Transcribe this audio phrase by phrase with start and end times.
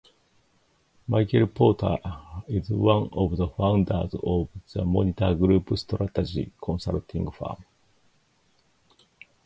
[1.09, 1.99] Michael Porter
[2.47, 7.63] is one of the founders of The Monitor Group strategy consulting firm.